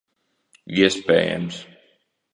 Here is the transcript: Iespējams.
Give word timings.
Iespējams. 0.79 1.61